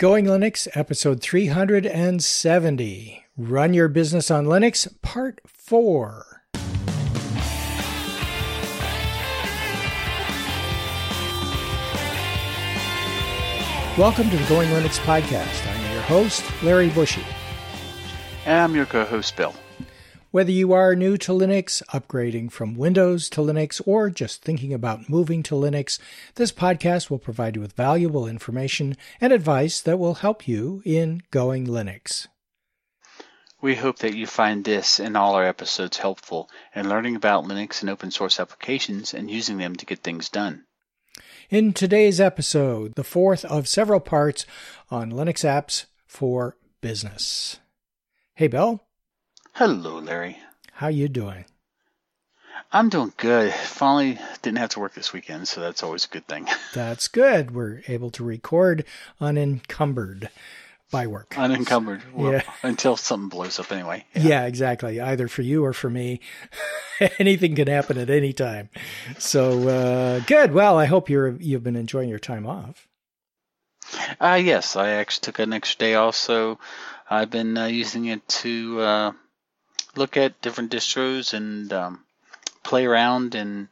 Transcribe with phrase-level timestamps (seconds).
[0.00, 3.24] Going Linux, episode 370.
[3.36, 6.42] Run Your Business on Linux, part 4.
[13.98, 15.70] Welcome to the Going Linux podcast.
[15.70, 17.26] I'm your host, Larry Bouchard.
[18.46, 19.54] And I'm your co host, Bill.
[20.32, 25.08] Whether you are new to Linux, upgrading from Windows to Linux, or just thinking about
[25.08, 25.98] moving to Linux,
[26.36, 31.22] this podcast will provide you with valuable information and advice that will help you in
[31.32, 32.28] going Linux.
[33.60, 37.80] We hope that you find this and all our episodes helpful in learning about Linux
[37.80, 40.62] and open source applications and using them to get things done.
[41.50, 44.46] In today's episode, the fourth of several parts
[44.92, 47.58] on Linux apps for business.
[48.34, 48.80] Hey, Bill.
[49.60, 50.38] Hello, Larry.
[50.72, 51.44] How you doing?
[52.72, 53.52] I'm doing good.
[53.52, 56.48] Finally didn't have to work this weekend, so that's always a good thing.
[56.74, 57.50] That's good.
[57.50, 58.86] We're able to record
[59.20, 60.30] unencumbered
[60.90, 61.34] by work.
[61.36, 62.00] Unencumbered.
[62.14, 62.42] Well, yeah.
[62.62, 64.06] Until something blows up anyway.
[64.14, 64.22] Yeah.
[64.22, 64.98] yeah, exactly.
[64.98, 66.20] Either for you or for me.
[67.18, 68.70] Anything can happen at any time.
[69.18, 70.54] So uh, good.
[70.54, 72.88] Well, I hope you're you've been enjoying your time off.
[74.18, 76.58] Uh yes, I actually took an extra day also.
[77.10, 79.12] I've been uh, using it to uh,
[79.96, 82.04] look at different distros and um,
[82.62, 83.68] play around and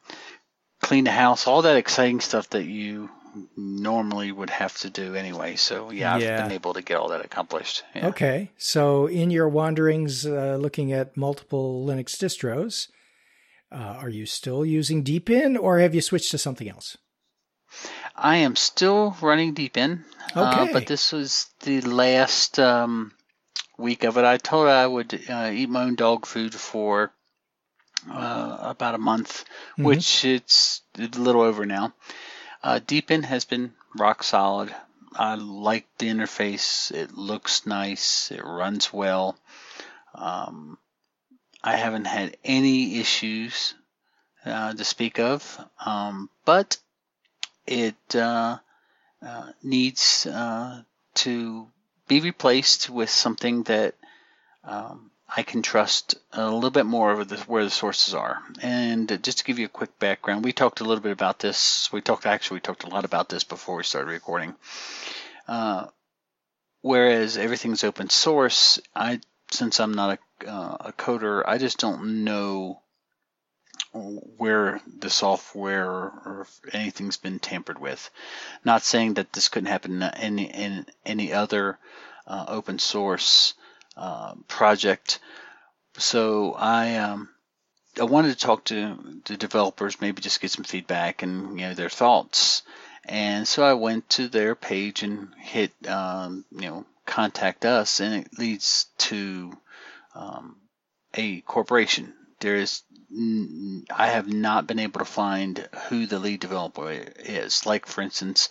[0.81, 3.11] clean the house, all that exciting stuff that you
[3.57, 5.57] normally would have to do anyway.
[5.57, 6.43] So yeah, I've yeah.
[6.43, 7.85] been able to get all that accomplished.
[7.95, 8.09] Yeah.
[8.09, 12.89] Okay, so in your wanderings, uh, looking at multiple Linux distros,
[13.71, 16.97] uh, are you still using Deepin, or have you switched to something else?
[18.17, 20.71] I am still running Deepin, okay.
[20.71, 23.13] Uh, but this was the last um,
[23.79, 24.25] week of it.
[24.25, 27.13] I told her I would uh, eat my own dog food for
[28.11, 29.85] uh, about a month, mm-hmm.
[29.85, 31.95] which it's a little over now.
[32.63, 34.75] Uh, Deepin has been rock solid.
[35.15, 36.93] I like the interface.
[36.93, 38.31] It looks nice.
[38.31, 39.39] It runs well.
[40.15, 40.79] Um,
[41.63, 43.75] I haven't had any issues
[44.45, 46.79] uh, to speak of, um, but
[47.67, 48.59] it uh,
[49.23, 50.83] uh, needs uh,
[51.15, 51.69] to
[52.09, 53.95] be replaced with something that
[54.65, 58.39] um, I can trust a little bit more of the, where the sources are.
[58.63, 61.93] And just to give you a quick background, we talked a little bit about this.
[61.93, 64.55] We talked actually we talked a lot about this before we started recording.
[65.47, 65.87] Uh,
[66.81, 69.21] whereas everything's open source, I
[69.51, 72.83] since I'm not a, uh, a coder, I just don't know
[73.93, 78.11] where the software or anything's been tampered with.
[78.65, 81.79] Not saying that this couldn't happen in any, in any other
[82.27, 83.55] uh, open source
[83.97, 85.19] uh, project.
[85.97, 87.31] So I um,
[88.01, 91.75] I wanted to talk to the developers, maybe just get some feedback and you know
[91.75, 92.63] their thoughts.
[93.05, 98.25] And so I went to their page and hit um, you know contact us, and
[98.25, 99.53] it leads to
[100.15, 100.57] um,
[101.15, 102.13] a corporation.
[102.41, 107.65] There is I have not been able to find who the lead developer is.
[107.65, 108.49] Like for instance,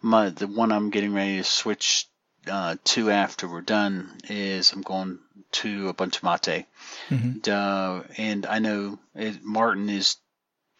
[0.00, 2.06] my the one I'm getting ready to switch
[2.50, 5.18] uh, to after we're done is I'm going
[5.52, 6.66] to Ubuntu Mate,
[7.08, 7.14] mm-hmm.
[7.14, 10.16] and, uh, and I know it, Martin is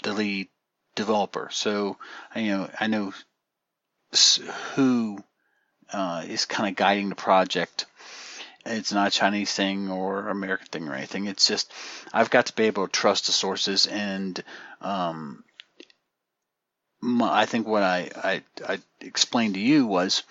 [0.04, 0.48] the lead
[0.94, 1.96] developer, so
[2.36, 3.12] you know I know
[4.74, 5.18] who
[5.92, 7.86] uh, is kind of guiding the project.
[8.66, 11.26] It's not a Chinese thing or American thing or anything.
[11.26, 11.72] It's just
[12.12, 14.42] I've got to be able to trust the sources, and
[14.80, 15.44] um,
[17.00, 20.22] my, I think what I, I, I explained to you was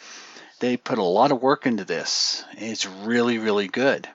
[0.59, 2.43] they put a lot of work into this.
[2.53, 4.07] It's really, really good.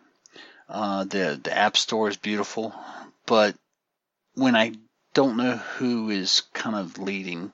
[0.68, 2.74] Uh, the the app store is beautiful,
[3.26, 3.56] but
[4.34, 4.72] when I
[5.14, 7.52] don't know who is kind of leading,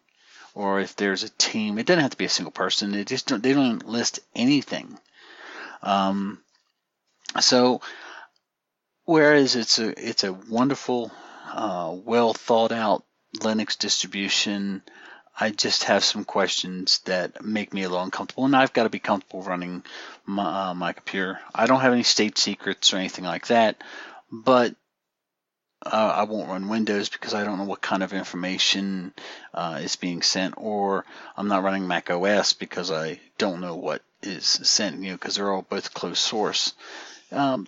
[0.54, 2.92] or if there's a team, it doesn't have to be a single person.
[2.92, 4.98] They just don't, they don't list anything.
[5.82, 6.38] Um,
[7.40, 7.80] so
[9.04, 11.10] whereas it's a it's a wonderful,
[11.52, 13.04] uh, well thought out
[13.38, 14.82] Linux distribution.
[15.38, 18.88] I just have some questions that make me a little uncomfortable, and I've got to
[18.88, 19.84] be comfortable running
[20.24, 21.38] my, uh, my computer.
[21.54, 23.82] I don't have any state secrets or anything like that,
[24.32, 24.74] but
[25.84, 29.12] uh, I won't run Windows because I don't know what kind of information
[29.52, 31.04] uh, is being sent, or
[31.36, 35.36] I'm not running Mac OS because I don't know what is sent, you know, because
[35.36, 36.72] they're all both closed source.
[37.32, 37.66] Um,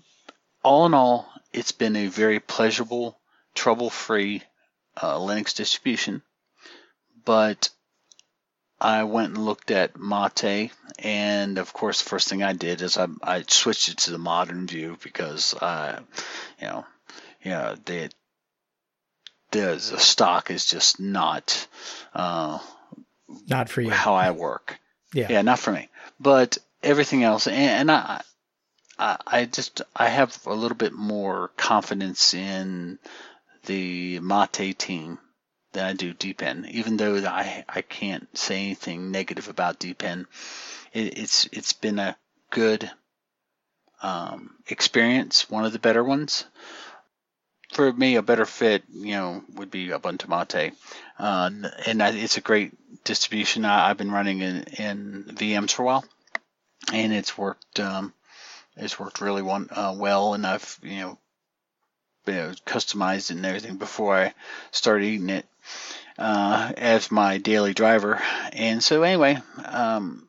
[0.62, 3.19] all in all, it's been a very pleasurable,
[3.55, 4.43] trouble-free
[4.96, 6.22] uh, Linux distribution
[7.28, 7.69] but
[8.81, 12.96] I went and looked at Mate, and of course, the first thing I did is
[12.96, 15.99] I, I switched it to the modern view because I,
[16.58, 16.87] you know,
[17.44, 18.11] yeah, the
[19.50, 21.69] the stock is just not
[22.14, 22.61] uh,
[23.46, 24.81] not for you how I work.
[25.12, 25.90] Yeah, yeah, not for me.
[26.19, 28.22] But everything else, and, and I,
[28.98, 32.98] I, I just I have a little bit more confidence in
[33.66, 35.18] the Mate team
[35.72, 36.66] than I do Deepin.
[36.70, 40.26] Even though I I can't say anything negative about Deepin,
[40.92, 42.16] it, it's it's been a
[42.50, 42.90] good
[44.02, 46.44] um, experience, one of the better ones.
[47.72, 50.72] For me, a better fit, you know, would be Ubuntu Mate,
[51.18, 51.50] uh,
[51.86, 52.72] and it's a great
[53.04, 53.66] distribution.
[53.66, 56.04] I, have been running in, in VMs for a while,
[56.94, 57.78] and it's worked.
[57.78, 58.14] Um,
[58.78, 61.19] it's worked really one, uh, well, and I've you know,
[62.25, 64.34] been customized and everything before I
[64.70, 65.46] started eating it
[66.19, 68.20] uh, as my daily driver.
[68.52, 70.26] And so anyway, um,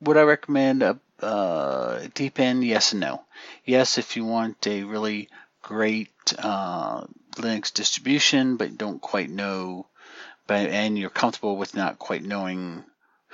[0.00, 2.64] would I recommend a uh, end?
[2.64, 3.22] Yes and no.
[3.64, 5.28] Yes, if you want a really
[5.62, 7.04] great uh,
[7.36, 9.86] Linux distribution, but don't quite know,
[10.46, 12.84] but and you're comfortable with not quite knowing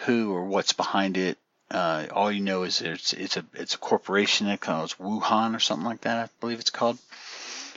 [0.04, 1.38] who or what's behind it.
[1.70, 5.60] Uh, all you know is it's it's a it's a corporation that calls Wuhan or
[5.60, 6.16] something like that.
[6.16, 6.98] I believe it's called.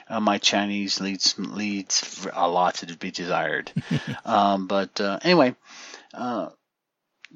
[0.07, 3.71] Uh, my Chinese leads leads a lot to be desired.
[4.25, 5.55] um, but uh, anyway,
[6.13, 6.49] uh,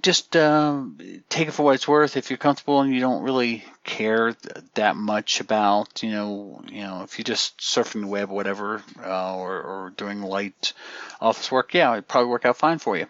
[0.02, 0.98] just um,
[1.30, 2.18] take it for what it's worth.
[2.18, 4.36] If you're comfortable and you don't really care
[4.74, 8.84] that much about, you know, you know, if you're just surfing the web, or whatever,
[9.04, 10.74] uh, or, or doing light
[11.22, 13.08] office work, yeah, it'd probably work out fine for you.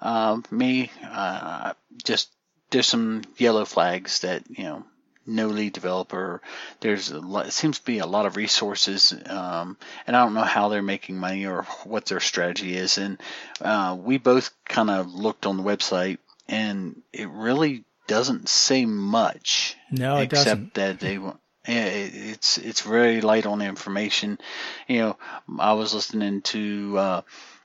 [0.00, 2.30] Um, me, uh, just
[2.72, 4.84] there's some yellow flags that you know
[5.24, 6.42] no lead developer.
[6.80, 9.76] There's a lot, it seems to be a lot of resources, um,
[10.06, 12.98] and I don't know how they're making money or what their strategy is.
[12.98, 13.20] And
[13.60, 19.76] uh, we both kind of looked on the website, and it really doesn't say much.
[19.90, 20.74] No, it except doesn't.
[20.74, 21.18] that they
[21.64, 24.38] it's it's very light on information.
[24.88, 25.18] You know,
[25.58, 27.20] I was listening to uh,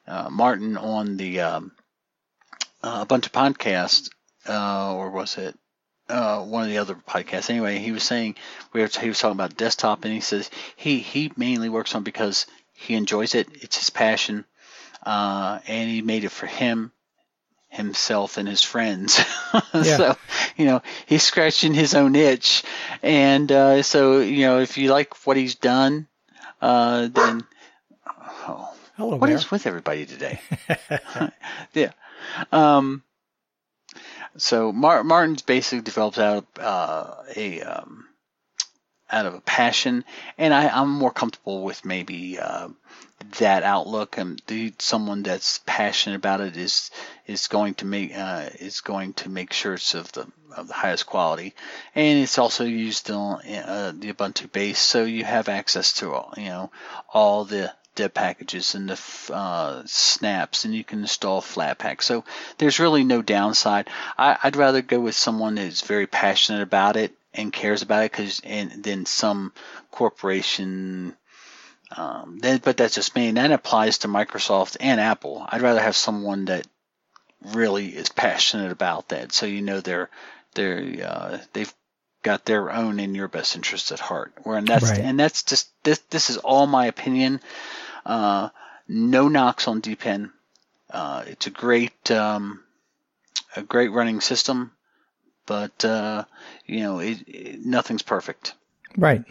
[0.08, 1.72] uh, Martin on the um,
[2.84, 4.10] uh, Ubuntu podcast,
[4.48, 5.58] uh, or was it
[6.10, 7.50] uh, one of the other podcasts.
[7.50, 8.36] Anyway, he was saying
[8.74, 12.04] we were, he was talking about desktop, and he says he he mainly works on
[12.04, 13.48] because he enjoys it.
[13.62, 14.46] It's his passion,
[15.04, 16.92] uh, and he made it for him,
[17.70, 19.20] himself, and his friends.
[19.74, 19.98] Yeah.
[19.98, 20.18] so
[20.58, 22.64] you know he's scratching his own itch,
[23.02, 26.08] and uh, so you know if you like what he's done,
[26.62, 27.44] uh, then.
[28.50, 30.42] Oh, Hello what is with everybody today?
[31.74, 31.92] yeah.
[32.52, 33.04] Um,
[34.38, 38.08] so Mar- Martin's basically developed out of uh, a um,
[39.10, 40.04] out of a passion,
[40.38, 42.70] and I, I'm more comfortable with maybe uh,
[43.40, 44.18] that outlook.
[44.18, 44.42] And
[44.80, 46.92] someone that's passionate about it is
[47.26, 50.74] is going to make uh, is going to make sure it's of the of the
[50.74, 51.54] highest quality,
[51.96, 56.34] and it's also used on uh, the Ubuntu base, so you have access to all,
[56.38, 56.72] you know
[57.14, 62.02] all the deb packages and the uh, snaps, and you can install Flatpak.
[62.02, 62.24] So
[62.58, 63.90] there's really no downside.
[64.18, 68.12] I, would rather go with someone who's very passionate about it and cares about it,
[68.12, 69.52] because and then some
[69.92, 71.16] corporation.
[71.96, 75.46] Um, then, but that's just me, and that applies to Microsoft and Apple.
[75.48, 76.68] I'd rather have someone that
[77.42, 80.10] really is passionate about that, so you know they're
[80.54, 81.74] they're uh, they've
[82.24, 84.34] got their own in your best interest at heart.
[84.44, 85.00] Where and that's right.
[85.00, 87.40] and that's just this this is all my opinion.
[88.08, 88.50] Uh,
[88.88, 90.32] no knocks on Deepin.
[90.90, 92.64] Uh, it's a great, um,
[93.58, 94.72] a great running system,
[95.46, 96.24] but uh,
[96.66, 98.54] you know, it, it, nothing's perfect.
[98.98, 99.26] Right,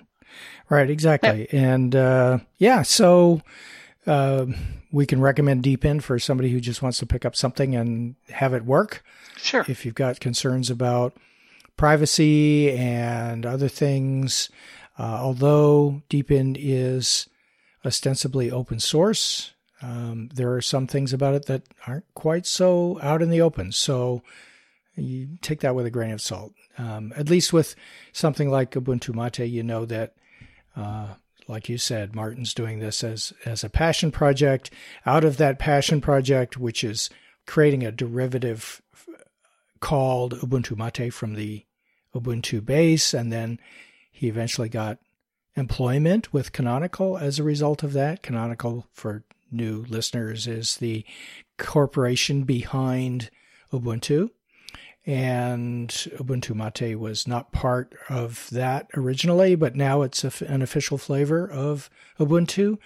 [0.68, 1.60] right, exactly, yeah.
[1.60, 3.40] and uh, yeah, so
[4.06, 4.44] uh,
[4.92, 8.52] we can recommend Deepin for somebody who just wants to pick up something and have
[8.52, 9.02] it work.
[9.38, 9.64] Sure.
[9.66, 11.16] If you've got concerns about
[11.78, 14.50] privacy and other things,
[14.98, 17.26] uh, although Deepin is
[17.86, 19.54] ostensibly open source.
[19.82, 23.72] Um, there are some things about it that aren't quite so out in the open.
[23.72, 24.22] So
[24.96, 26.52] you take that with a grain of salt.
[26.78, 27.74] Um, at least with
[28.12, 30.14] something like Ubuntu Mate, you know that,
[30.74, 31.14] uh,
[31.48, 34.70] like you said, Martin's doing this as as a passion project.
[35.04, 37.08] Out of that passion project, which is
[37.46, 38.82] creating a derivative
[39.80, 41.64] called Ubuntu Mate from the
[42.14, 43.58] Ubuntu base, and then
[44.10, 44.98] he eventually got
[45.56, 48.22] employment with Canonical as a result of that.
[48.22, 51.04] Canonical, for new listeners, is the
[51.58, 53.30] corporation behind
[53.72, 54.30] Ubuntu.
[55.06, 61.48] And Ubuntu Mate was not part of that originally, but now it's an official flavor
[61.48, 62.78] of Ubuntu.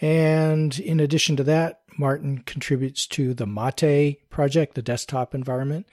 [0.00, 5.86] And in addition to that, Martin contributes to the Mate project, the desktop environment,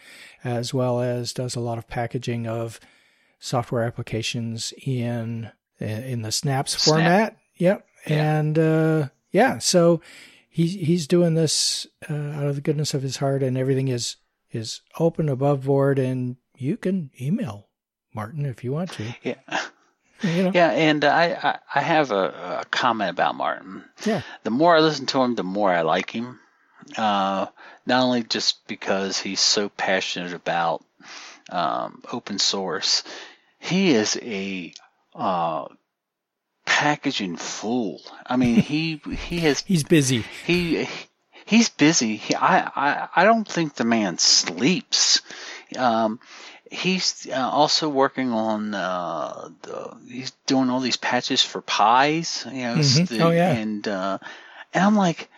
[0.43, 2.79] as well as does a lot of packaging of
[3.39, 5.51] software applications in
[5.87, 6.95] in the snaps Snap.
[6.95, 7.37] format.
[7.57, 7.85] Yep.
[8.07, 8.37] Yeah.
[8.37, 10.01] And uh, yeah, so
[10.49, 14.17] he's he's doing this uh, out of the goodness of his heart, and everything is
[14.51, 17.69] is open above board, and you can email
[18.13, 19.15] Martin if you want to.
[19.23, 19.35] Yeah.
[20.21, 20.51] You know?
[20.53, 23.83] Yeah, and I, I, I have a, a, comment about Martin.
[24.05, 24.21] Yeah.
[24.43, 26.39] The more I listen to him, the more I like him.
[26.97, 27.47] Uh,
[27.85, 30.81] not only just because he's so passionate about
[31.49, 33.03] um, open source,
[33.59, 34.73] he is a
[35.15, 35.67] uh,
[36.65, 38.01] packaging fool.
[38.25, 40.23] I mean, he he has he's busy.
[40.45, 40.87] He
[41.45, 42.17] he's busy.
[42.17, 45.21] He, I, I I don't think the man sleeps.
[45.77, 46.19] Um,
[46.71, 52.63] he's uh, also working on uh, the, he's doing all these patches for pies, you
[52.63, 52.75] know.
[52.75, 53.21] Mm-hmm.
[53.21, 53.51] Oh yeah.
[53.51, 54.17] And uh,
[54.73, 55.29] and I'm like,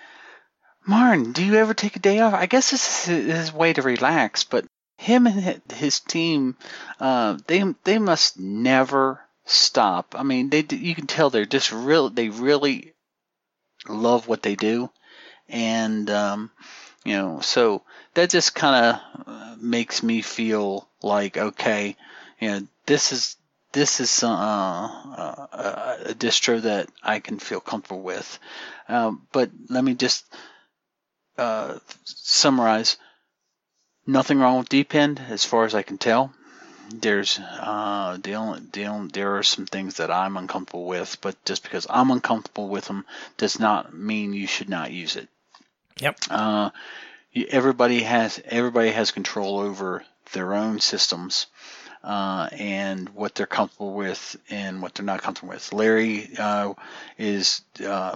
[0.86, 2.34] Martin, do you ever take a day off?
[2.34, 4.65] I guess this is his way to relax, but
[4.98, 6.55] him and his team,
[7.00, 10.15] uh, they they must never stop.
[10.17, 12.09] I mean, they you can tell they're just real.
[12.09, 12.93] They really
[13.87, 14.89] love what they do,
[15.49, 16.51] and um,
[17.03, 17.83] you know, so
[18.15, 21.95] that just kind of uh, makes me feel like okay,
[22.39, 23.37] you know, this is
[23.73, 28.39] this is uh, uh, a distro that I can feel comfortable with.
[28.87, 30.25] Um, but let me just
[31.37, 32.97] uh, summarize.
[34.07, 36.33] Nothing wrong with Deepin as far as I can tell.
[36.89, 41.35] There's uh, the only, the only, there are some things that I'm uncomfortable with, but
[41.45, 43.05] just because I'm uncomfortable with them
[43.37, 45.27] does not mean you should not use it.
[45.99, 46.19] Yep.
[46.29, 46.69] Uh,
[47.49, 51.47] everybody has everybody has control over their own systems
[52.03, 55.73] uh, and what they're comfortable with and what they're not comfortable with.
[55.73, 56.73] Larry uh,
[57.17, 58.15] is uh,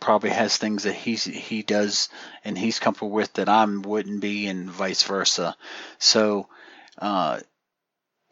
[0.00, 2.08] probably has things that he's he does
[2.44, 5.56] and he's comfortable with that I wouldn't be, and vice versa.
[5.98, 6.48] So.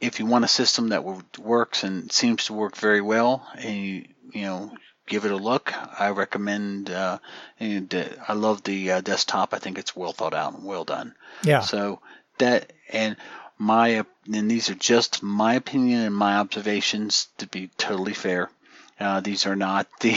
[0.00, 1.04] If you want a system that
[1.38, 4.72] works and seems to work very well, and you, you know
[5.10, 5.74] give it a look.
[6.00, 7.18] I recommend, uh,
[7.58, 9.52] and uh, I love the uh, desktop.
[9.52, 11.14] I think it's well thought out and well done.
[11.42, 11.60] Yeah.
[11.60, 12.00] So
[12.38, 13.16] that and
[13.58, 18.50] my and these are just my opinion and my observations to be totally fair.
[18.98, 20.16] Uh, these are not the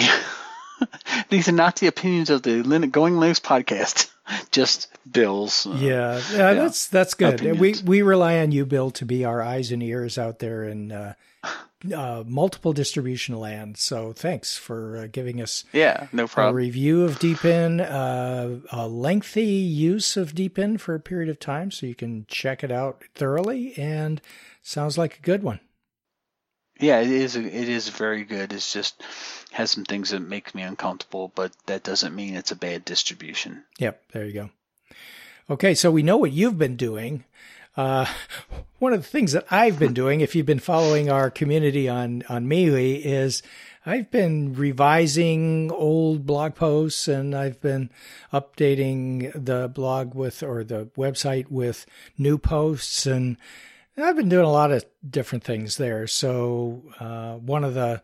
[1.30, 4.10] these are not the opinions of the Linux, Going Linux podcast.
[4.52, 5.66] Just Bill's.
[5.66, 7.36] Uh, yeah, yeah, that's that's good.
[7.36, 7.84] Opinions.
[7.84, 10.92] We we rely on you, Bill, to be our eyes and ears out there in
[10.92, 11.14] uh,
[11.94, 13.78] uh, multiple distribution land.
[13.78, 18.88] So thanks for uh, giving us yeah no problem a review of Deepin, uh, a
[18.88, 23.04] lengthy use of Deepin for a period of time, so you can check it out
[23.16, 23.78] thoroughly.
[23.78, 24.22] And
[24.62, 25.60] sounds like a good one.
[26.80, 27.36] Yeah, it is.
[27.36, 28.52] It is very good.
[28.52, 29.02] It's just
[29.52, 33.64] has some things that make me uncomfortable, but that doesn't mean it's a bad distribution.
[33.78, 34.50] Yep, there you go.
[35.50, 37.26] Okay, so we know what you've been doing.
[37.78, 38.06] Uh,
[38.80, 42.24] one of the things that I've been doing, if you've been following our community on,
[42.28, 43.44] on MeWe, is
[43.86, 47.90] I've been revising old blog posts and I've been
[48.32, 51.86] updating the blog with, or the website with
[52.18, 53.06] new posts.
[53.06, 53.38] And
[53.98, 56.08] I've been doing a lot of different things there.
[56.08, 58.02] So, uh, one of the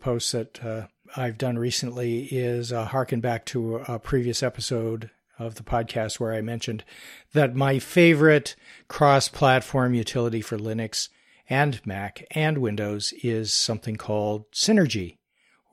[0.00, 5.56] posts that, uh, I've done recently is uh, harken back to a previous episode of
[5.56, 6.84] the podcast where I mentioned
[7.32, 8.54] that my favorite
[8.88, 11.08] cross platform utility for Linux
[11.48, 15.18] and Mac and Windows is something called Synergy,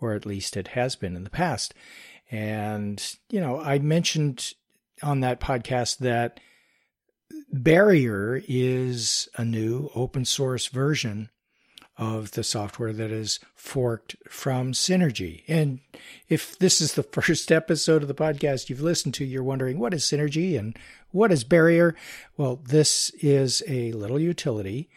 [0.01, 1.73] or at least it has been in the past.
[2.31, 4.53] And, you know, I mentioned
[5.03, 6.39] on that podcast that
[7.51, 11.29] Barrier is a new open source version
[11.97, 15.43] of the software that is forked from Synergy.
[15.47, 15.79] And
[16.29, 19.93] if this is the first episode of the podcast you've listened to, you're wondering what
[19.93, 20.77] is Synergy and
[21.11, 21.95] what is Barrier?
[22.35, 24.89] Well, this is a little utility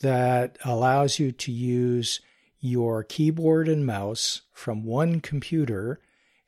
[0.00, 2.20] that allows you to use
[2.60, 6.00] your keyboard and mouse from one computer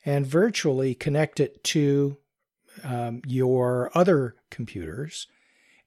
[0.05, 2.17] and virtually connect it to
[2.83, 5.27] um, your other computers.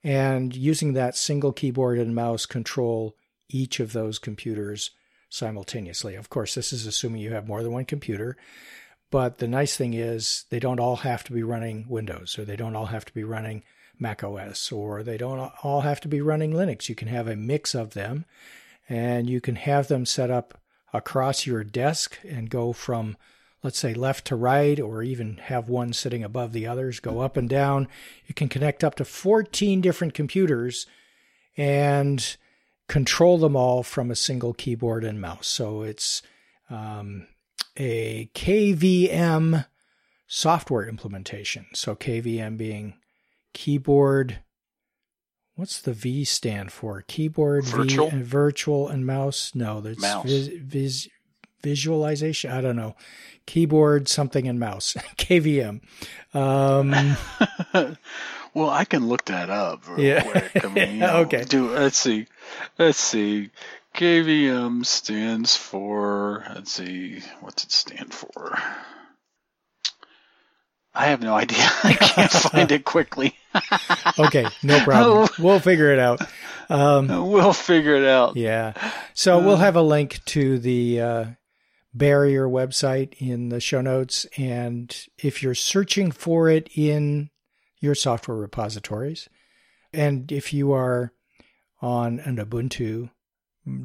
[0.05, 3.17] And using that single keyboard and mouse control
[3.49, 4.91] each of those computers
[5.29, 6.15] simultaneously.
[6.15, 8.37] Of course, this is assuming you have more than one computer.
[9.11, 12.57] But the nice thing is they don't all have to be running Windows or they
[12.57, 13.63] don't all have to be running
[13.99, 16.89] Mac OS or they don't all have to be running Linux.
[16.89, 18.25] You can have a mix of them
[18.89, 20.59] and you can have them set up
[20.93, 23.17] across your desk and go from
[23.63, 27.37] let's say left to right or even have one sitting above the others go up
[27.37, 27.89] and down
[28.27, 30.87] you can connect up to 14 different computers
[31.57, 32.37] and
[32.89, 35.47] control them all from a single keyboard and mouse.
[35.47, 36.23] So it's
[36.71, 37.27] um,
[37.77, 39.67] a KVM
[40.27, 41.67] software implementation.
[41.75, 42.95] So KVM being
[43.55, 44.41] keyboard.
[45.55, 47.03] What's the V stand for?
[47.09, 48.11] Keyboard virtual?
[48.11, 49.53] V and virtual and mouse.
[49.55, 50.25] No, that's mouse.
[50.25, 51.09] Vis, vis,
[51.63, 52.51] visualization.
[52.51, 52.97] I don't know.
[53.47, 54.95] Keyboard something and mouse.
[55.17, 55.81] KVM.
[56.35, 57.17] Um,
[58.55, 59.85] Well, I can look that up.
[59.97, 60.23] yeah.
[60.23, 60.65] Quick.
[60.65, 61.45] I mean, you know, okay.
[61.45, 62.27] Do let's see,
[62.79, 63.51] let's see.
[63.95, 66.45] KVM stands for.
[66.55, 67.21] Let's see.
[67.41, 68.59] What's it stand for?
[70.95, 71.65] I have no idea.
[71.83, 73.35] I can't find it quickly.
[74.19, 75.29] okay, no problem.
[75.39, 76.21] We'll figure it out.
[76.69, 78.37] Um, we'll figure it out.
[78.37, 78.75] Yeah.
[79.15, 81.25] So we'll have a link to the uh,
[81.95, 84.27] Barrier website in the show notes.
[84.37, 87.31] And if you're searching for it in
[87.81, 89.29] your software repositories,
[89.93, 91.13] and if you are
[91.81, 93.11] on an Ubuntu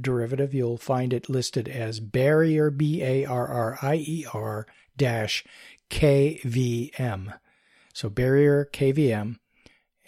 [0.02, 5.44] derivative, you'll find it listed as Barrier, B A R R I E R dash
[5.90, 7.38] KVM.
[7.94, 9.38] So Barrier KVM.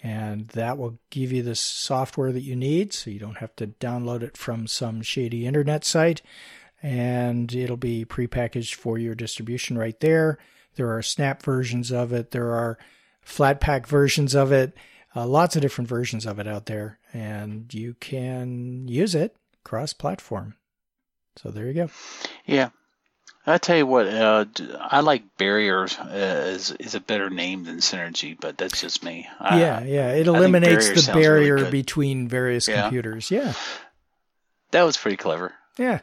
[0.02, 3.66] And that will give you the software that you need so you don't have to
[3.66, 6.22] download it from some shady internet site.
[6.82, 10.38] And it'll be prepackaged for your distribution right there.
[10.76, 12.78] There are snap versions of it, there are
[13.24, 14.74] Flatpak versions of it,
[15.14, 16.98] uh, lots of different versions of it out there.
[17.12, 20.54] And you can use it cross platform.
[21.36, 21.90] So there you go.
[22.46, 22.70] Yeah,
[23.46, 24.44] I tell you what, uh,
[24.78, 29.28] I like barriers uh, is is a better name than synergy, but that's just me.
[29.40, 32.82] yeah, yeah, it eliminates barrier the barrier really between various yeah.
[32.82, 33.30] computers.
[33.30, 33.54] Yeah,
[34.72, 35.54] that was pretty clever.
[35.78, 36.00] Yeah,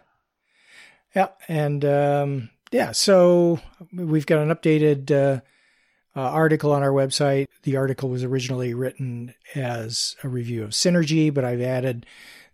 [1.15, 3.59] yeah, and um, yeah, so
[3.93, 5.41] we've got an updated uh,
[6.15, 7.47] uh, article on our website.
[7.63, 12.05] The article was originally written as a review of synergy, but I've added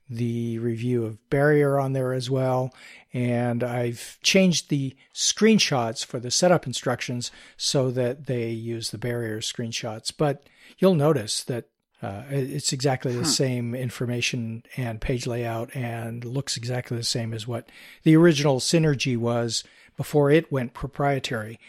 [0.10, 2.74] the review of barrier on there as well
[3.14, 9.40] and I've changed the screenshots for the setup instructions so that they use the barrier
[9.40, 10.12] screenshots.
[10.16, 11.66] But you'll notice that
[12.04, 13.26] uh, it's exactly the huh.
[13.26, 17.70] same information and page layout and looks exactly the same as what
[18.04, 19.64] the original Synergy was
[19.96, 21.60] before it went proprietary.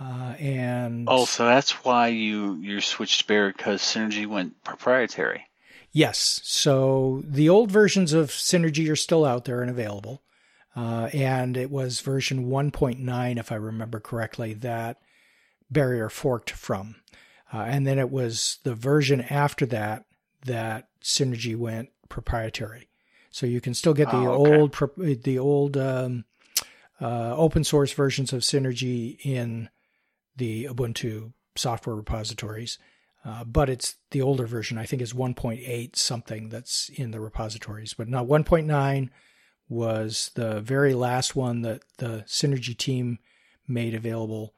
[0.00, 5.44] Uh, and oh, so that's why you you switched Barrier because Synergy went proprietary.
[5.92, 6.40] Yes.
[6.42, 10.22] So the old versions of Synergy are still out there and available.
[10.74, 14.96] Uh, and it was version 1.9, if I remember correctly, that
[15.70, 16.96] Barrier forked from.
[17.52, 20.04] Uh, and then it was the version after that
[20.46, 22.88] that Synergy went proprietary.
[23.30, 24.56] So you can still get the oh, okay.
[24.56, 26.24] old the old um,
[27.00, 29.68] uh, open source versions of Synergy in
[30.36, 32.78] the Ubuntu software repositories.
[33.24, 34.78] Uh, but it's the older version.
[34.78, 39.10] I think is 1.8 something that's in the repositories, but not 1.9
[39.68, 43.18] was the very last one that the Synergy team
[43.68, 44.54] made available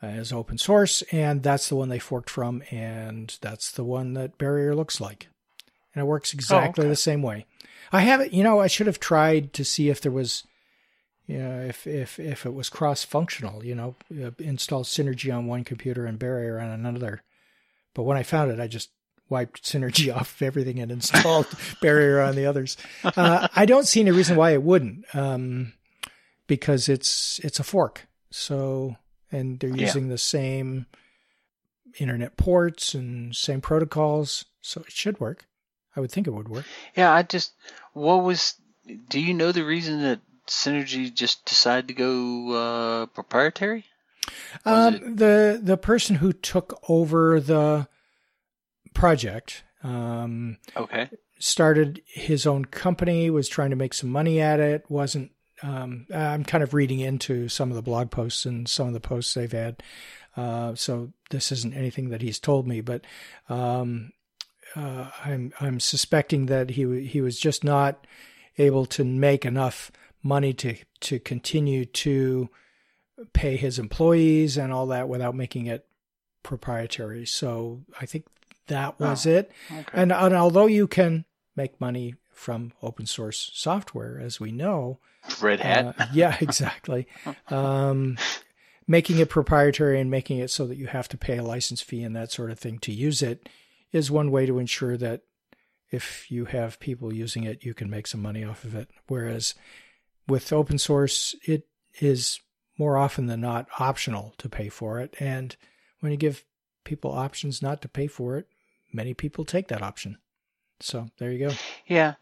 [0.00, 4.38] as open source, and that's the one they forked from, and that's the one that
[4.38, 5.28] Barrier looks like.
[5.94, 6.90] And it works exactly oh, okay.
[6.90, 7.46] the same way.
[7.92, 10.44] I haven't, you know, I should have tried to see if there was,
[11.26, 15.46] you know, if if if it was cross functional, you know, uh, install Synergy on
[15.46, 17.22] one computer and Barrier on another.
[17.94, 18.90] But when I found it, I just
[19.28, 21.48] wiped Synergy off of everything and installed
[21.82, 22.76] Barrier on the others.
[23.02, 25.72] Uh, I don't see any reason why it wouldn't, um,
[26.46, 28.06] because it's it's a fork.
[28.30, 28.96] So
[29.30, 30.10] and they're using yeah.
[30.10, 30.86] the same
[31.98, 35.46] internet ports and same protocols, so it should work.
[35.96, 36.64] I would think it would work.
[36.96, 37.52] Yeah, I just
[37.92, 38.54] what was?
[39.08, 43.84] Do you know the reason that Synergy just decided to go uh, proprietary?
[44.64, 45.16] Um, it...
[45.16, 47.88] The the person who took over the
[48.94, 49.64] project.
[49.82, 51.10] Um, okay.
[51.38, 54.84] Started his own company, was trying to make some money at it.
[54.88, 55.30] wasn't.
[55.62, 59.00] Um, I'm kind of reading into some of the blog posts and some of the
[59.00, 59.82] posts they've had.
[60.36, 63.04] Uh, so this isn't anything that he's told me, but
[63.48, 64.12] um,
[64.76, 68.06] uh, I'm I'm suspecting that he he was just not
[68.56, 69.90] able to make enough
[70.22, 72.48] money to to continue to
[73.32, 75.86] pay his employees and all that without making it
[76.42, 77.26] proprietary.
[77.26, 78.26] So I think
[78.68, 79.52] that was oh, it.
[79.72, 79.84] Okay.
[79.92, 81.24] And, and although you can
[81.56, 84.98] make money from open source software, as we know,
[85.40, 85.94] Red Hat.
[85.98, 87.06] Uh, yeah, exactly.
[87.48, 88.16] um,
[88.86, 92.02] making it proprietary and making it so that you have to pay a license fee
[92.02, 93.48] and that sort of thing to use it
[93.92, 95.22] is one way to ensure that
[95.90, 98.90] if you have people using it, you can make some money off of it.
[99.08, 99.54] Whereas
[100.26, 101.66] with open source, it
[102.00, 102.40] is
[102.78, 105.14] more often than not optional to pay for it.
[105.18, 105.56] And
[106.00, 106.44] when you give
[106.84, 108.46] people options not to pay for it,
[108.92, 110.18] many people take that option.
[110.80, 111.54] So there you go.
[111.86, 112.14] Yeah,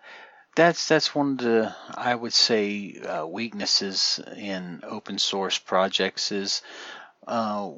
[0.55, 6.63] that's that's one of the I would say uh, weaknesses in open source projects is
[7.27, 7.71] uh,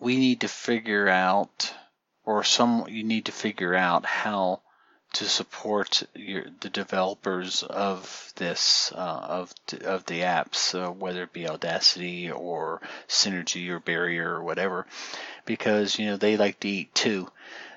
[0.00, 1.72] we need to figure out,
[2.24, 4.62] or some you need to figure out how
[5.14, 9.52] to support your, the developers of this uh, of
[9.84, 14.86] of the apps, uh, whether it be Audacity or Synergy or Barrier or whatever,
[15.44, 17.28] because you know they like to eat too.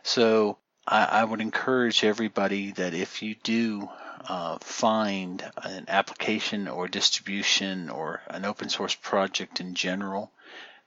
[0.04, 0.58] So
[0.92, 3.90] I, I would encourage everybody that if you do
[4.28, 10.32] uh, find an application or distribution or an open source project in general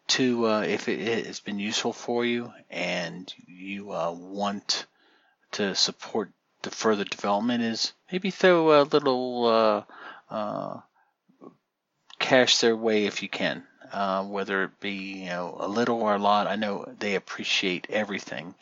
[0.07, 4.85] to uh, if it has been useful for you and you uh, want
[5.53, 6.31] to support
[6.63, 9.83] the further development is maybe throw a little uh,
[10.33, 10.81] uh,
[12.19, 13.65] cash their way if you can
[13.95, 17.87] uh, whether it be you know a little or a lot I know they appreciate
[17.89, 18.55] everything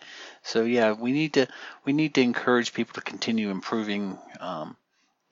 [0.43, 1.47] so yeah we need to
[1.85, 4.77] we need to encourage people to continue improving um,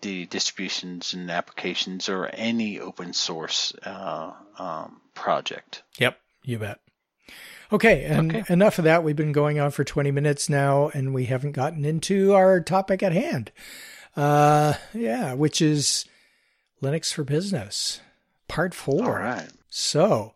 [0.00, 5.82] the distributions and applications or any open source uh, um, project.
[5.98, 6.80] Yep, you bet.
[7.72, 8.52] Okay, and okay.
[8.52, 9.04] enough of that.
[9.04, 13.02] We've been going on for 20 minutes now, and we haven't gotten into our topic
[13.02, 13.52] at hand.
[14.16, 16.04] Uh, yeah, which is
[16.82, 18.00] Linux for Business,
[18.50, 19.04] part four.
[19.04, 19.48] All right.
[19.68, 20.34] So,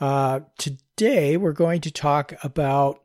[0.00, 3.00] uh, today we're going to talk about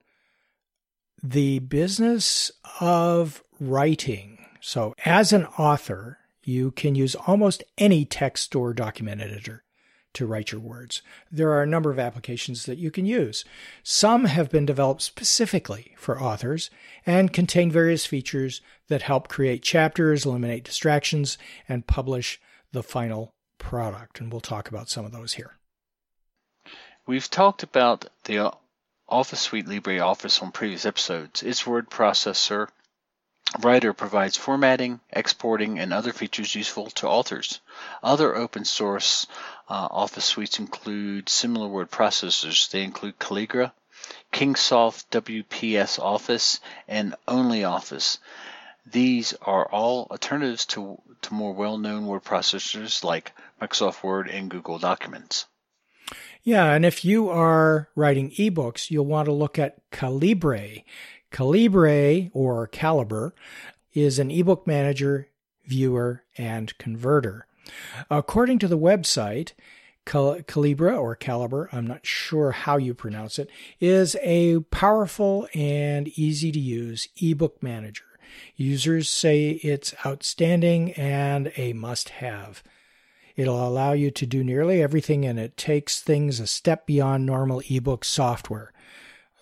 [1.23, 8.73] the business of writing so, as an author, you can use almost any text or
[8.73, 9.63] document editor
[10.13, 11.01] to write your words.
[11.31, 13.45] There are a number of applications that you can use.
[13.83, 16.69] Some have been developed specifically for authors
[17.05, 21.37] and contain various features that help create chapters, eliminate distractions,
[21.69, 22.37] and publish
[22.73, 24.19] the final product.
[24.19, 25.57] And we'll talk about some of those here.
[27.05, 28.53] We've talked about the
[29.07, 31.41] Office Suite LibreOffice on previous episodes.
[31.43, 32.67] Its word processor
[33.59, 37.61] Writer provides formatting, exporting, and other features useful to authors.
[38.03, 39.25] Other open source
[39.69, 42.69] uh, Office suites include similar word processors.
[42.69, 43.71] They include Calligra,
[44.33, 48.17] Kingsoft WPS Office, and OnlyOffice.
[48.85, 54.49] These are all alternatives to, to more well known word processors like Microsoft Word and
[54.49, 55.45] Google Documents.
[56.43, 60.83] Yeah, and if you are writing ebooks, you'll want to look at Calibre.
[61.31, 63.33] Calibre or Calibre
[63.93, 65.27] is an ebook manager,
[65.65, 67.47] viewer, and converter.
[68.09, 69.51] According to the website,
[70.05, 73.49] Calibre or Calibre, I'm not sure how you pronounce it,
[73.81, 78.05] is a powerful and easy to use ebook manager.
[78.55, 82.63] Users say it's outstanding and a must have.
[83.37, 87.61] It'll allow you to do nearly everything and it takes things a step beyond normal
[87.69, 88.73] ebook software.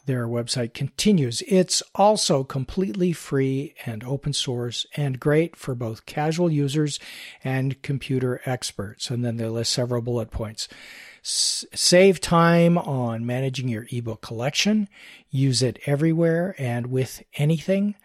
[0.06, 1.42] Their website continues.
[1.48, 7.00] It's also completely free and open source and great for both casual users
[7.44, 9.10] and computer experts.
[9.10, 10.68] And then they list several bullet points.
[11.24, 14.88] Save time on managing your ebook collection.
[15.32, 17.96] Use it everywhere and with anything.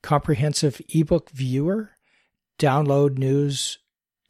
[0.00, 1.90] Comprehensive ebook viewer.
[2.60, 3.78] Download news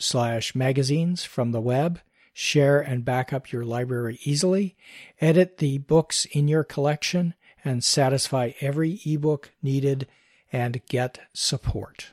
[0.02, 2.00] slash magazines from the web
[2.32, 4.76] share and back up your library easily,
[5.20, 7.34] edit the books in your collection,
[7.64, 10.06] and satisfy every ebook needed
[10.52, 12.12] and get support.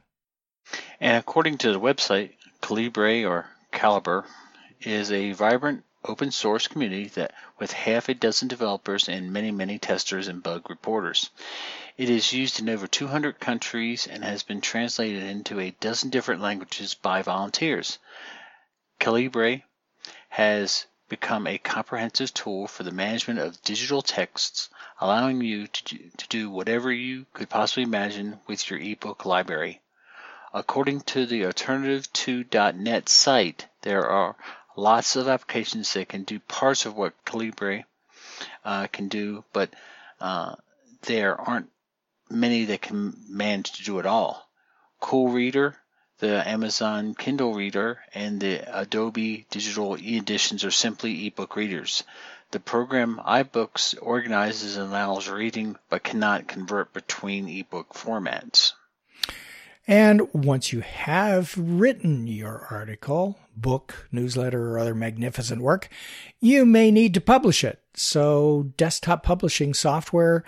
[1.00, 4.26] And according to the website, Calibre or Calibre
[4.82, 9.78] is a vibrant open source community that with half a dozen developers and many, many
[9.78, 11.30] testers and bug reporters.
[11.98, 16.42] It is used in over 200 countries and has been translated into a dozen different
[16.42, 18.00] languages by volunteers.
[19.00, 19.64] Calibre
[20.30, 24.70] has become a comprehensive tool for the management of digital texts,
[25.02, 29.82] allowing you to, to do whatever you could possibly imagine with your ebook library.
[30.54, 34.36] According to the alternativeto.net site, there are
[34.76, 37.86] lots of applications that can do parts of what Calibre
[38.64, 39.70] uh, can do, but
[40.20, 40.56] uh,
[41.04, 41.70] there aren't
[42.30, 44.48] many that can manage to do it all.
[45.00, 45.76] Cool Reader
[46.20, 52.04] the Amazon Kindle Reader and the Adobe Digital e-editions are simply ebook readers.
[52.52, 58.74] The program iBooks organizes and allows reading but cannot convert between ebook formats.
[59.90, 65.90] And once you have written your article, book, newsletter, or other magnificent work,
[66.40, 67.82] you may need to publish it.
[67.96, 70.44] So, desktop publishing software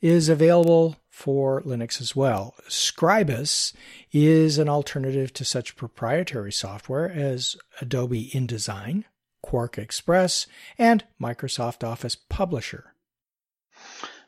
[0.00, 2.56] is available for Linux as well.
[2.68, 3.72] Scribus
[4.10, 9.04] is an alternative to such proprietary software as Adobe InDesign,
[9.46, 12.92] QuarkXPress, and Microsoft Office Publisher.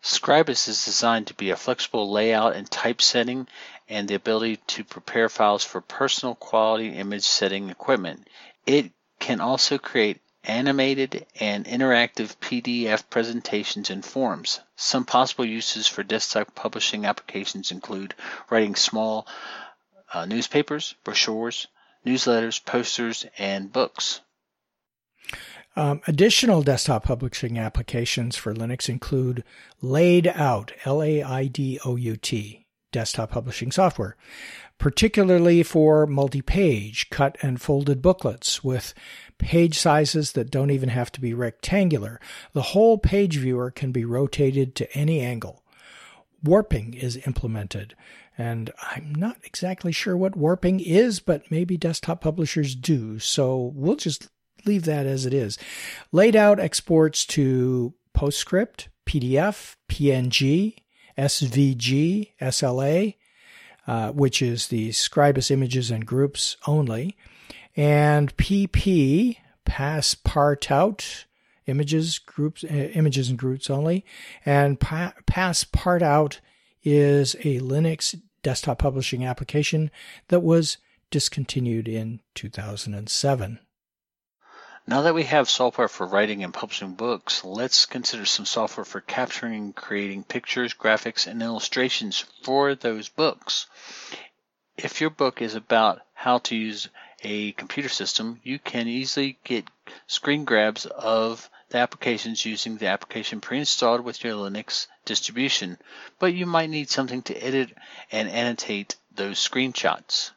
[0.06, 3.48] Scribus is designed to be a flexible layout and typesetting
[3.88, 8.28] and the ability to prepare files for personal quality image setting equipment.
[8.66, 14.60] It can also create animated and interactive PDF presentations and forms.
[14.76, 18.14] Some possible uses for desktop publishing applications include
[18.50, 19.26] writing small
[20.12, 21.66] uh, newspapers, brochures,
[22.04, 24.20] newsletters, posters, and books.
[25.76, 29.42] Um, additional desktop publishing applications for Linux include
[29.82, 34.16] Laidout, L A I D O U T, desktop publishing software,
[34.78, 38.94] particularly for multi page, cut and folded booklets with
[39.38, 42.20] page sizes that don't even have to be rectangular.
[42.52, 45.64] The whole page viewer can be rotated to any angle.
[46.42, 47.96] Warping is implemented.
[48.36, 53.18] And I'm not exactly sure what warping is, but maybe desktop publishers do.
[53.18, 54.28] So we'll just
[54.66, 55.58] leave that as it is.
[56.12, 60.76] Laidout exports to PostScript, PDF, PNG,
[61.18, 63.16] SVG, SLA,
[63.86, 67.16] uh, which is the Scribus images and groups only,
[67.76, 71.24] and PP, Passepartout,
[71.66, 74.04] images, groups, uh, images and groups only,
[74.44, 76.40] and pa- Passepartout
[76.82, 79.90] is a Linux desktop publishing application
[80.28, 80.76] that was
[81.10, 83.58] discontinued in 2007.
[84.86, 89.00] Now that we have software for writing and publishing books, let's consider some software for
[89.00, 93.66] capturing and creating pictures, graphics, and illustrations for those books.
[94.76, 96.88] If your book is about how to use
[97.22, 99.64] a computer system, you can easily get
[100.06, 105.78] screen grabs of the applications using the application pre-installed with your Linux distribution,
[106.18, 107.74] but you might need something to edit
[108.12, 110.32] and annotate those screenshots.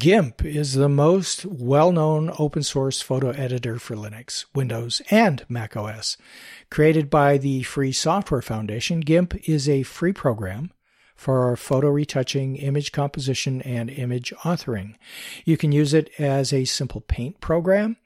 [0.00, 5.76] GIMP is the most well known open source photo editor for Linux, Windows, and Mac
[5.76, 6.16] OS.
[6.70, 10.72] Created by the Free Software Foundation, GIMP is a free program
[11.14, 14.94] for photo retouching, image composition, and image authoring.
[15.44, 17.98] You can use it as a simple paint program,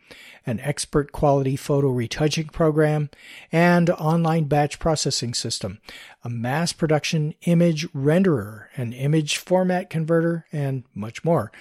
[0.45, 3.09] an expert quality photo retouching program,
[3.53, 5.79] and online batch processing system,
[6.25, 11.53] a mass production image renderer, an image format converter, and much more.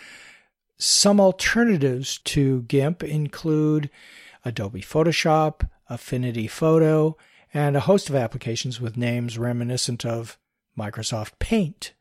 [0.86, 3.90] Some alternatives to GIMP include
[4.44, 7.16] Adobe Photoshop, Affinity Photo,
[7.54, 10.38] and a host of applications with names reminiscent of
[10.78, 11.94] Microsoft Paint.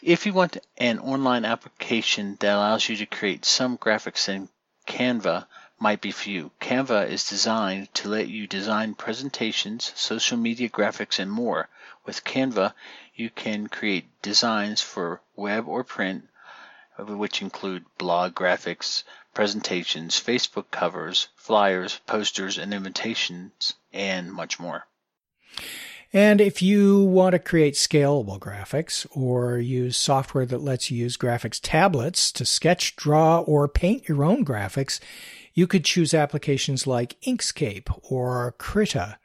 [0.00, 4.48] If you want an online application that allows you to create some graphics in
[4.86, 5.46] Canva
[5.78, 6.52] might be for you.
[6.58, 11.68] Canva is designed to let you design presentations, social media graphics, and more.
[12.06, 12.72] With Canva,
[13.14, 16.30] you can create designs for web or print,
[17.08, 24.86] which include blog graphics, presentations, Facebook covers, flyers, posters, and invitations, and much more.
[26.12, 31.16] And if you want to create scalable graphics or use software that lets you use
[31.16, 35.00] graphics tablets to sketch, draw, or paint your own graphics,
[35.54, 39.18] you could choose applications like Inkscape or Krita.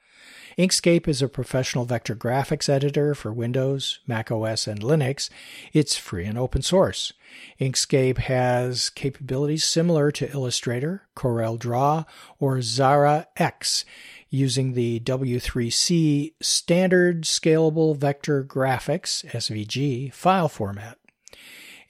[0.58, 5.30] Inkscape is a professional vector graphics editor for Windows, Mac OS, and Linux.
[5.72, 7.14] It's free and open source.
[7.62, 12.06] Inkscape has capabilities similar to Illustrator, Corel Draw,
[12.40, 13.86] or Xara X
[14.32, 20.98] using the W3C Standard Scalable Vector Graphics SVG file format.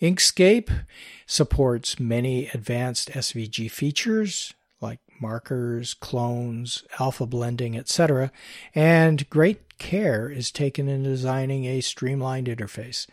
[0.02, 0.86] Inkscape
[1.26, 8.32] supports many advanced SVG features like markers, clones, alpha blending, etc.,
[8.76, 13.08] and great care is taken in designing a streamlined interface.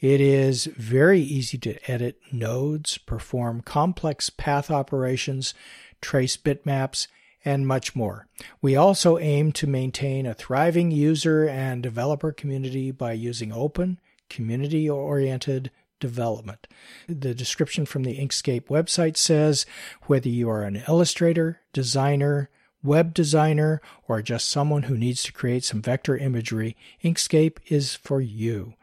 [0.00, 5.54] It is very easy to edit nodes, perform complex path operations,
[6.00, 7.06] trace bitmaps,
[7.44, 8.26] and much more.
[8.60, 14.88] We also aim to maintain a thriving user and developer community by using open, community
[14.88, 15.70] oriented
[16.00, 16.66] development.
[17.08, 19.66] The description from the Inkscape website says
[20.04, 22.50] whether you are an illustrator, designer,
[22.82, 28.20] web designer, or just someone who needs to create some vector imagery, Inkscape is for
[28.20, 28.74] you.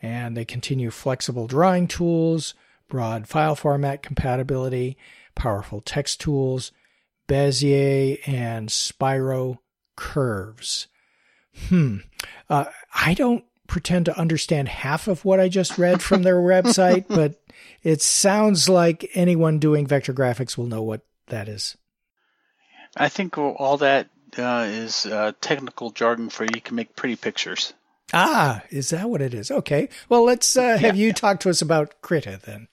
[0.00, 2.54] And they continue flexible drawing tools,
[2.88, 4.96] broad file format compatibility,
[5.34, 6.72] powerful text tools,
[7.28, 9.62] Bezier and Spiro
[9.96, 10.88] curves.
[11.68, 11.98] Hmm.
[12.48, 17.06] Uh, I don't pretend to understand half of what I just read from their website,
[17.08, 17.40] but
[17.82, 21.76] it sounds like anyone doing vector graphics will know what that is.
[22.96, 27.72] I think all that uh, is uh, technical jargon for you can make pretty pictures.
[28.12, 29.50] Ah, is that what it is?
[29.50, 29.88] Okay.
[30.08, 31.12] Well, let's uh, have yeah, you yeah.
[31.14, 32.68] talk to us about Krita then.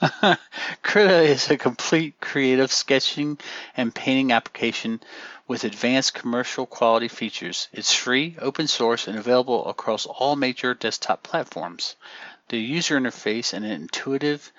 [0.82, 3.38] Krita is a complete creative sketching
[3.76, 5.00] and painting application
[5.46, 7.68] with advanced commercial quality features.
[7.72, 11.94] It's free, open source, and available across all major desktop platforms.
[12.48, 14.52] The user interface and an intuitive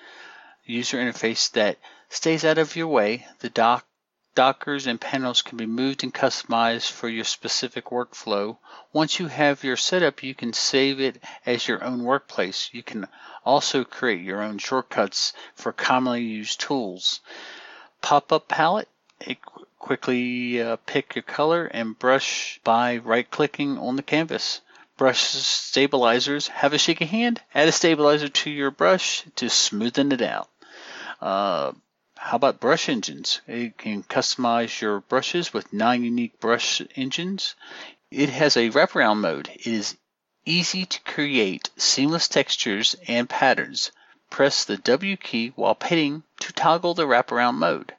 [0.64, 3.84] user interface that stays out of your way, the dock
[4.36, 8.58] Dockers and panels can be moved and customized for your specific workflow.
[8.92, 12.68] Once you have your setup, you can save it as your own workplace.
[12.72, 13.08] You can
[13.46, 17.20] also create your own shortcuts for commonly used tools.
[18.02, 18.88] pop-up palette.
[19.78, 24.60] Quickly uh, pick your color and brush by right-clicking on the canvas.
[24.98, 26.48] Brush stabilizers.
[26.48, 27.40] Have a shaky hand.
[27.54, 30.48] Add a stabilizer to your brush to smoothen it out.
[31.20, 31.72] Uh,
[32.26, 33.40] how about brush engines?
[33.46, 37.54] You can customize your brushes with nine unique brush engines.
[38.10, 39.48] It has a wraparound mode.
[39.54, 39.96] It is
[40.44, 43.92] easy to create seamless textures and patterns.
[44.28, 47.94] Press the W key while painting to toggle the wraparound mode.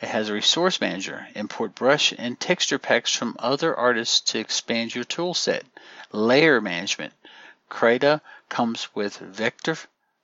[0.00, 1.26] It has a resource manager.
[1.34, 5.62] Import brush and texture packs from other artists to expand your toolset.
[6.12, 7.12] Layer management.
[7.68, 9.76] Krita comes with vector,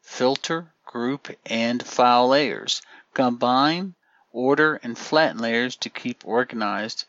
[0.03, 2.81] filter, group, and file layers.
[3.15, 3.95] Combine,
[4.33, 7.05] order, and flatten layers to keep organized.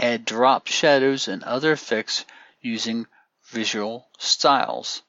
[0.00, 2.24] Add drop shadows and other effects
[2.60, 3.06] using
[3.48, 5.02] visual styles.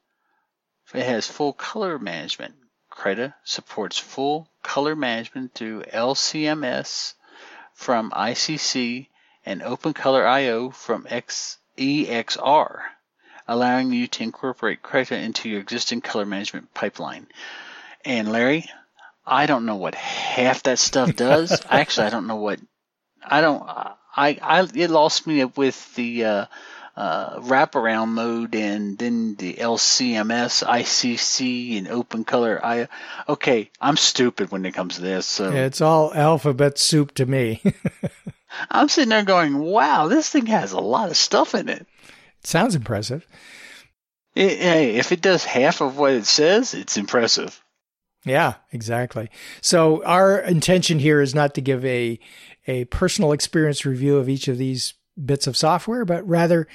[0.93, 2.55] It has full color management.
[2.89, 7.13] Krita supports full color management through LCMS
[7.73, 9.07] from ICC
[9.45, 11.05] and OpenColorIO from
[11.77, 12.81] EXR,
[13.47, 17.27] allowing you to incorporate Krita into your existing color management pipeline.
[18.03, 18.69] And Larry,
[19.29, 21.61] I don't know what half that stuff does.
[21.69, 22.59] Actually, I don't know what
[23.23, 23.61] I don't.
[23.63, 23.95] I
[24.41, 26.45] I it lost me with the uh,
[26.95, 32.59] uh, wraparound mode and then the LCMS, ICC, and Open Color.
[32.63, 32.87] I
[33.27, 35.25] okay, I'm stupid when it comes to this.
[35.25, 37.61] So it's all alphabet soup to me.
[38.71, 41.85] I'm sitting there going, "Wow, this thing has a lot of stuff in it."
[42.39, 43.25] It sounds impressive.
[44.35, 47.61] It, hey, if it does half of what it says, it's impressive.
[48.29, 49.31] Yeah, exactly.
[49.59, 52.19] So our intention here is not to give a
[52.67, 56.67] a personal experience review of each of these bits of software, but rather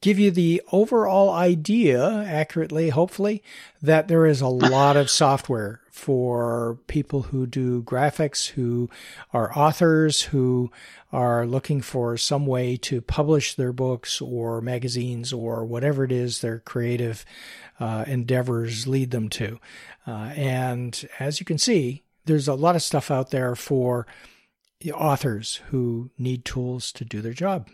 [0.00, 3.42] give you the overall idea accurately, hopefully,
[3.82, 8.88] that there is a lot of software for people who do graphics, who
[9.34, 10.70] are authors, who
[11.12, 16.40] are looking for some way to publish their books or magazines or whatever it is
[16.40, 17.26] their creative
[17.80, 19.58] uh, endeavors lead them to.
[20.06, 24.06] Uh, and as you can see, there's a lot of stuff out there for
[24.94, 27.68] authors who need tools to do their job.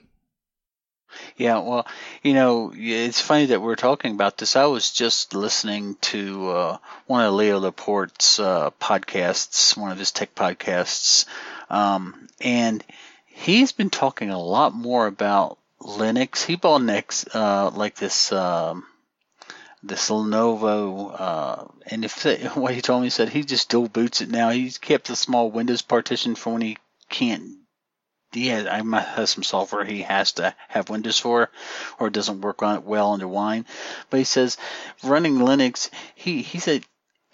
[1.37, 1.87] Yeah, well,
[2.23, 4.57] you know, it's funny that we're talking about this.
[4.57, 10.11] I was just listening to uh, one of Leo Laporte's uh, podcasts, one of his
[10.11, 11.27] tech podcasts,
[11.71, 12.85] um, and
[13.27, 16.45] he's been talking a lot more about Linux.
[16.45, 18.33] He bought next, uh, like this.
[18.33, 18.85] Um,
[19.83, 22.25] this Lenovo, uh, and if
[22.57, 24.51] what he told me he said he just dual boots it now.
[24.51, 27.57] He's kept a small Windows partition for when he can't
[28.33, 31.51] he has, I have some software he has to have Windows for,
[31.99, 33.67] or it doesn't work on it well under Wine.
[34.11, 34.59] But he says
[35.03, 36.85] running Linux, he he said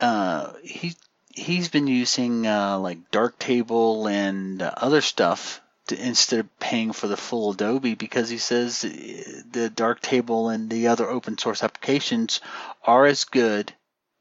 [0.00, 0.94] uh, he
[1.34, 7.16] he's been using uh, like Darktable and uh, other stuff instead of paying for the
[7.16, 8.88] full Adobe because he says uh,
[9.50, 12.40] the Darktable and the other open source applications
[12.84, 13.72] are as good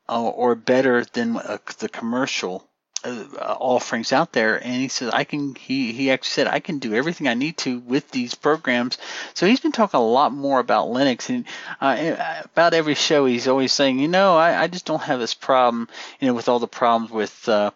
[0.09, 2.67] uh, or better than uh, the commercial
[3.03, 3.25] uh,
[3.59, 4.57] offerings out there.
[4.57, 7.57] And he says i can he he actually said i can do everything i need
[7.57, 8.97] to with these programs.
[9.33, 11.45] So he's been talking a lot more about linux and
[11.79, 15.33] uh, about every show he's always saying you know I, I just don't have this
[15.33, 15.87] problem
[16.19, 17.71] you know with all the problems with uh,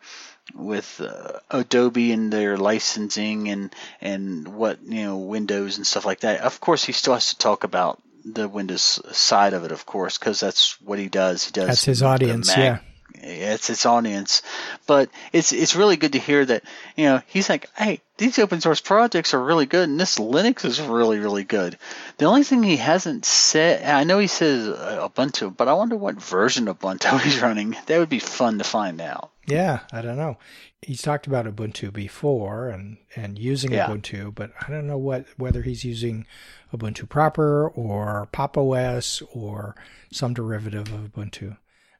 [0.53, 6.21] with uh, Adobe and their licensing and and what you know Windows and stuff like
[6.21, 6.41] that.
[6.41, 10.17] Of course, he still has to talk about the Windows side of it, of course,
[10.17, 11.45] because that's what he does.
[11.45, 11.67] He does.
[11.67, 12.79] That's his audience, yeah
[13.21, 14.41] it's its audience.
[14.87, 16.63] But it's it's really good to hear that
[16.95, 20.65] you know he's like, hey, these open source projects are really good, and this Linux
[20.65, 21.77] is really really good.
[22.17, 26.21] The only thing he hasn't said, I know he says Ubuntu, but I wonder what
[26.21, 27.75] version of Ubuntu he's running.
[27.87, 29.31] That would be fun to find out.
[29.47, 30.37] Yeah, I don't know.
[30.81, 33.87] He's talked about Ubuntu before and and using yeah.
[33.87, 36.25] Ubuntu, but I don't know what whether he's using
[36.73, 39.75] Ubuntu proper or Pop OS or
[40.11, 41.57] some derivative of Ubuntu.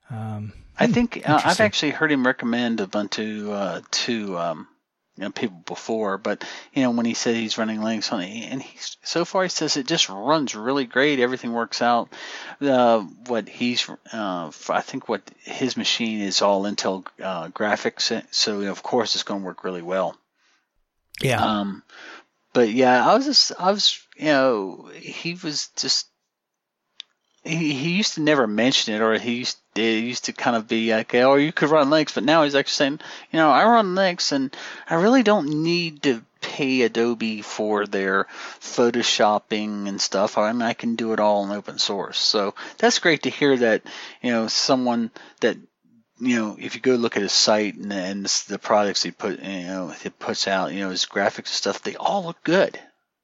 [0.10, 4.68] Um, I think uh, I've actually heard him recommend Ubuntu uh, to um,
[5.18, 8.52] you know, people before, but you know when he said he's running Linux on it,
[8.52, 11.20] and he's so far he says it just runs really great.
[11.20, 12.10] Everything works out.
[12.60, 18.62] Uh, what he's uh, I think what his machine is all Intel uh, graphics, so
[18.62, 20.18] of course it's going to work really well.
[21.22, 21.44] Yeah.
[21.44, 21.84] Um,
[22.52, 26.08] but yeah, I was just I was you know he was just
[27.46, 30.68] he, he used to never mention it, or he used it used to kind of
[30.68, 33.00] be like, oh, you could run Linux, but now he's actually saying,
[33.32, 34.56] you know, I run Linux, and
[34.90, 38.28] I really don't need to pay Adobe for their
[38.62, 40.38] photoshopping and stuff.
[40.38, 42.20] I mean, I can do it all in open source.
[42.20, 43.82] So that's great to hear that,
[44.22, 45.12] you know, someone
[45.42, 45.58] that
[46.20, 49.42] you know, if you go look at his site and, and the products he put,
[49.42, 52.80] you know, he puts out, you know, his graphics and stuff, they all look good.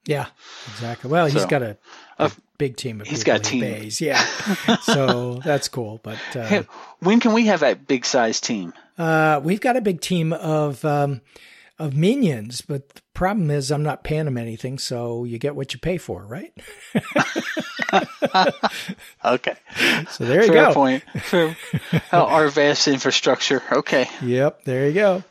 [0.06, 0.26] Yeah,
[0.68, 1.10] exactly.
[1.10, 1.78] Well, so, he's got a,
[2.18, 2.30] a uh,
[2.62, 3.62] big team of he's got a team.
[3.62, 3.99] Bays.
[3.99, 4.24] Yeah,
[4.84, 5.99] so that's cool.
[6.03, 6.68] But uh, hey,
[6.99, 8.72] when can we have that big size team?
[8.99, 11.22] Uh, we've got a big team of um,
[11.80, 15.74] of minions, but the problem is I'm not paying them anything, so you get what
[15.74, 16.53] you pay for, right?
[19.26, 19.55] okay.
[20.12, 20.74] So there you Fair go.
[20.74, 21.03] Point.
[21.24, 21.57] Fair.
[22.12, 23.64] our vast infrastructure.
[23.72, 24.07] Okay.
[24.22, 24.66] Yep.
[24.66, 25.24] There you go.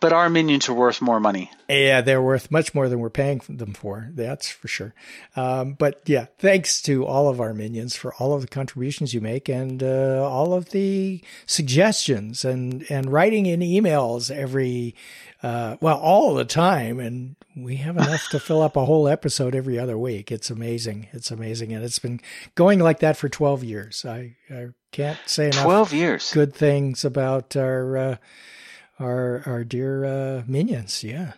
[0.00, 1.50] But our minions are worth more money.
[1.68, 4.10] Yeah, they're worth much more than we're paying them for.
[4.14, 4.94] That's for sure.
[5.34, 9.20] Um, but yeah, thanks to all of our minions for all of the contributions you
[9.20, 14.94] make and uh, all of the suggestions and and writing in emails every
[15.42, 17.00] uh, well all the time.
[17.00, 20.30] And we have enough to fill up a whole episode every other week.
[20.30, 21.08] It's amazing.
[21.12, 22.20] It's amazing, and it's been
[22.54, 24.04] going like that for twelve years.
[24.04, 25.64] I I can't say enough.
[25.64, 26.32] Twelve years.
[26.32, 27.96] Good things about our.
[27.96, 28.16] Uh,
[28.98, 31.04] our our dear uh, minions.
[31.04, 31.32] Yeah.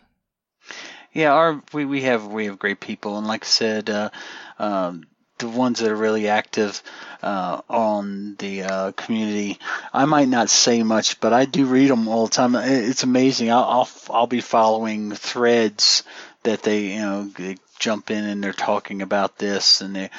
[1.12, 4.10] Yeah, our we, we have we have great people, and like I said, uh,
[4.58, 5.04] um,
[5.38, 6.82] the ones that are really active
[7.22, 9.58] uh, on the uh, community.
[9.92, 12.54] I might not say much, but I do read them all the time.
[12.54, 13.50] It's amazing.
[13.50, 16.04] I'll I'll, I'll be following threads
[16.44, 20.10] that they you know they jump in and they're talking about this and they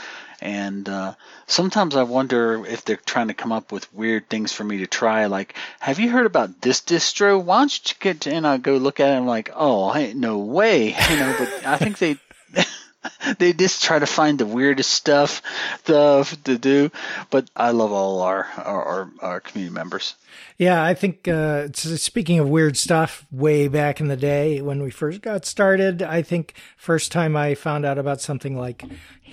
[0.41, 1.13] and uh,
[1.45, 4.87] sometimes I wonder if they're trying to come up with weird things for me to
[4.87, 5.27] try.
[5.27, 7.41] Like, have you heard about this distro?
[7.41, 9.11] Why don't you get and I go look at it.
[9.11, 11.35] and I'm like, oh, ain't no way, you know.
[11.37, 12.17] But I think they.
[13.39, 15.41] they just try to find the weirdest stuff
[15.85, 16.91] to, to do.
[17.29, 20.15] But I love all our our, our, our community members.
[20.57, 24.91] Yeah, I think uh, speaking of weird stuff, way back in the day when we
[24.91, 28.83] first got started, I think first time I found out about something like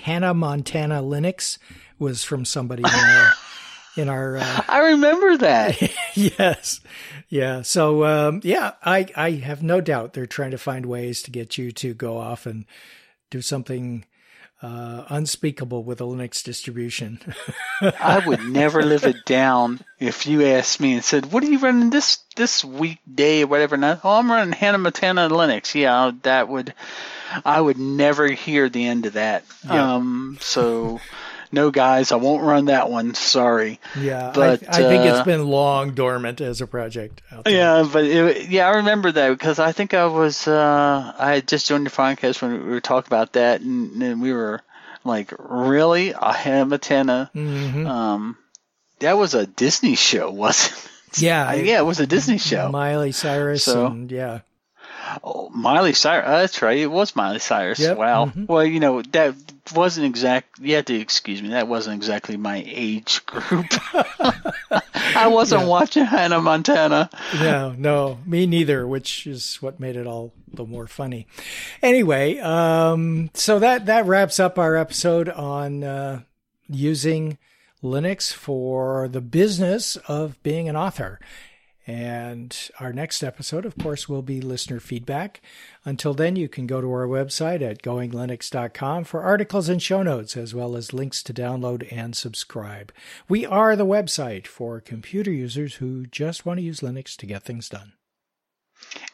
[0.03, 1.59] Hannah Montana Linux
[1.99, 3.33] was from somebody in our.
[3.97, 5.83] in our uh, I remember that.
[6.15, 6.81] yes,
[7.29, 7.63] yeah.
[7.63, 11.59] So um, yeah, I I have no doubt they're trying to find ways to get
[11.59, 12.65] you to go off and
[13.31, 14.05] do something
[14.61, 17.21] uh, unspeakable with a Linux distribution.
[17.81, 21.59] I would never live it down if you asked me and said, "What are you
[21.59, 25.75] running this this weekday or whatever?" Now, oh, I'm running Hannah Montana Linux.
[25.75, 26.75] Yeah, that would.
[27.45, 29.45] I would never hear the end of that.
[29.65, 29.95] Yeah.
[29.95, 30.99] Um, so
[31.53, 33.15] no, guys, I won't run that one.
[33.15, 33.81] Sorry.
[33.99, 37.23] Yeah, but I, I think uh, it's been long dormant as a project.
[37.47, 41.49] Yeah, but it, yeah, I remember that because I think I was uh, I had
[41.49, 44.63] just joined the podcast when we were talking about that, and, and we were
[45.05, 47.87] like, really, I have a Mm-hmm.
[47.87, 48.37] Um,
[49.01, 51.23] that was a Disney show, wasn't it?
[51.23, 52.71] Yeah, yeah, it was a Disney show.
[52.71, 54.41] Miley Cyrus, so, and yeah.
[55.23, 56.27] Oh, Miley Cyrus.
[56.27, 56.79] Uh, that's right.
[56.79, 57.79] It was Miley Cyrus.
[57.79, 57.97] Yep.
[57.97, 58.27] Wow.
[58.27, 58.47] Mm-hmm.
[58.47, 59.35] Well, you know that
[59.75, 60.59] wasn't exact.
[60.61, 61.51] You have to excuse me.
[61.51, 63.67] That wasn't exactly my age group.
[65.15, 65.69] I wasn't yeah.
[65.69, 67.11] watching Hannah Montana.
[67.41, 68.87] No, no, me neither.
[68.87, 71.27] Which is what made it all the more funny.
[71.83, 76.23] Anyway, um, so that that wraps up our episode on uh,
[76.69, 77.39] using
[77.83, 81.21] Linux for the business of being an author.
[81.89, 85.41] And our next episode, of course, will be listener feedback.
[85.87, 90.37] Until then, you can go to our website at goinglinux.com for articles and show notes,
[90.37, 92.93] as well as links to download and subscribe.
[93.27, 97.45] We are the website for computer users who just want to use Linux to get
[97.45, 97.95] things done.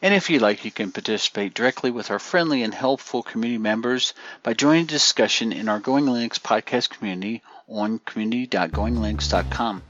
[0.01, 4.13] And if you like, you can participate directly with our friendly and helpful community members
[4.43, 9.81] by joining the discussion in our Going Linux podcast community on community.goinglinux.com.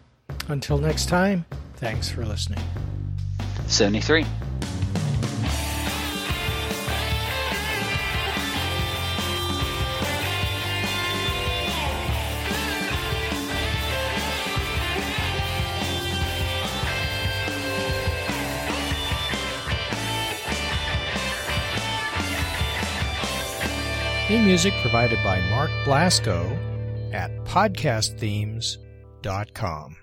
[0.47, 1.45] Until next time,
[1.86, 2.65] Thanks for listening.
[3.67, 4.25] 73.
[24.27, 26.49] Theme music provided by Mark Blasco
[27.13, 29.97] at podcastthemes.com.